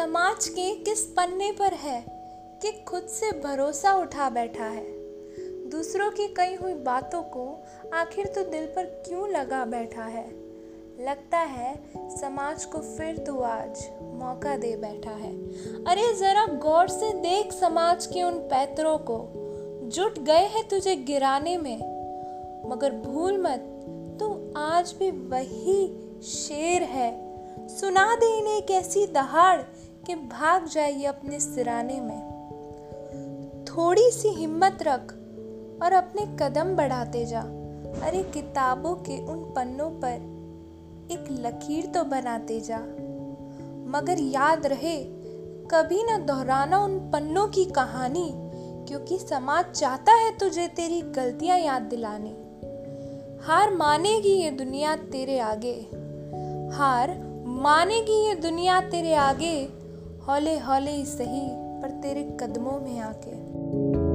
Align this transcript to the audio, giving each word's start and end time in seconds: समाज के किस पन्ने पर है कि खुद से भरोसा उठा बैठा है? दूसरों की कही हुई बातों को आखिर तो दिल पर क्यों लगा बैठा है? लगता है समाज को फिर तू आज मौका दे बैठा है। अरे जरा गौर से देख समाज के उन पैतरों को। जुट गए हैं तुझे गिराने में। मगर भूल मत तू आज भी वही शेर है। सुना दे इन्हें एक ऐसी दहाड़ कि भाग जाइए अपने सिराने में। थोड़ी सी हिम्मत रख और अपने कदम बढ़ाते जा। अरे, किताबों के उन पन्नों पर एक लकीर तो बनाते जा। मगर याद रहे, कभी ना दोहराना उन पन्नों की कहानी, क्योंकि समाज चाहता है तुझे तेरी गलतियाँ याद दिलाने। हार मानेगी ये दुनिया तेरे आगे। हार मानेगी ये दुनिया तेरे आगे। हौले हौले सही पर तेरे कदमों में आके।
समाज 0.00 0.48
के 0.48 0.74
किस 0.74 1.04
पन्ने 1.04 1.52
पर 1.52 1.74
है 1.74 2.04
कि 2.62 2.72
खुद 2.72 3.02
से 3.02 3.30
भरोसा 3.40 3.92
उठा 3.94 4.30
बैठा 4.30 4.64
है? 4.64 4.84
दूसरों 5.70 6.10
की 6.10 6.28
कही 6.28 6.54
हुई 6.54 6.74
बातों 6.74 7.22
को 7.22 7.64
आखिर 7.94 8.26
तो 8.26 8.44
दिल 8.44 8.66
पर 8.66 8.84
क्यों 8.84 9.28
लगा 9.28 9.64
बैठा 9.64 10.04
है? 10.04 10.30
लगता 11.00 11.38
है 11.38 11.74
समाज 12.16 12.64
को 12.64 12.78
फिर 12.78 13.18
तू 13.18 13.40
आज 13.40 13.88
मौका 14.02 14.56
दे 14.56 14.76
बैठा 14.76 15.10
है। 15.10 15.36
अरे 15.84 16.14
जरा 16.14 16.46
गौर 16.46 16.88
से 16.88 17.12
देख 17.12 17.52
समाज 17.52 18.06
के 18.06 18.22
उन 18.22 18.38
पैतरों 18.38 18.98
को। 18.98 19.32
जुट 19.88 20.18
गए 20.18 20.46
हैं 20.46 20.68
तुझे 20.68 20.96
गिराने 20.96 21.58
में। 21.58 21.78
मगर 22.70 22.92
भूल 22.92 23.38
मत 23.38 23.66
तू 24.20 24.52
आज 24.56 24.94
भी 24.98 25.10
वही 25.10 25.86
शेर 26.22 26.82
है। 26.82 27.30
सुना 27.68 28.14
दे 28.14 28.38
इन्हें 28.38 28.58
एक 28.58 28.70
ऐसी 28.70 29.06
दहाड़ 29.06 29.60
कि 30.06 30.14
भाग 30.14 30.66
जाइए 30.66 31.04
अपने 31.04 31.40
सिराने 31.40 32.00
में। 32.00 32.30
थोड़ी 33.64 34.10
सी 34.10 34.28
हिम्मत 34.28 34.78
रख 34.82 35.12
और 35.82 35.92
अपने 35.92 36.36
कदम 36.40 36.76
बढ़ाते 36.76 37.24
जा। 37.24 37.40
अरे, 37.40 38.22
किताबों 38.22 38.94
के 38.94 39.26
उन 39.26 39.38
पन्नों 39.38 39.90
पर 39.90 40.40
एक 41.10 41.24
लकीर 41.30 41.86
तो 41.86 42.04
बनाते 42.04 42.60
जा। 42.60 42.78
मगर 43.90 44.18
याद 44.18 44.66
रहे, 44.66 45.04
कभी 45.70 46.04
ना 46.04 46.18
दोहराना 46.18 46.78
उन 46.78 46.98
पन्नों 46.98 47.48
की 47.48 47.64
कहानी, 47.64 48.32
क्योंकि 48.88 49.18
समाज 49.18 49.64
चाहता 49.64 50.12
है 50.12 50.38
तुझे 50.38 50.68
तेरी 50.68 51.00
गलतियाँ 51.00 51.58
याद 51.58 51.82
दिलाने। 51.82 52.50
हार 53.46 53.74
मानेगी 53.74 54.32
ये 54.32 54.50
दुनिया 54.50 54.96
तेरे 54.96 55.38
आगे। 55.38 55.88
हार 56.76 57.10
मानेगी 57.46 58.28
ये 58.28 58.34
दुनिया 58.34 58.80
तेरे 58.80 59.14
आगे। 59.14 59.79
हौले 60.28 60.58
हौले 60.58 61.04
सही 61.04 61.40
पर 61.82 61.90
तेरे 62.02 62.22
कदमों 62.40 62.78
में 62.80 62.98
आके। 63.00 64.09